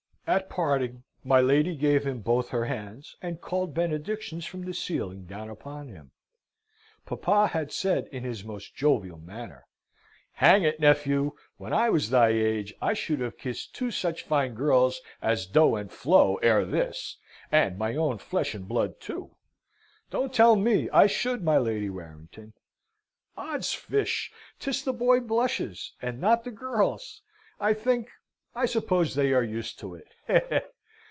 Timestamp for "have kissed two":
13.19-13.91